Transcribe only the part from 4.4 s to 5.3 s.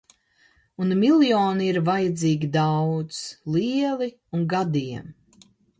gadiem...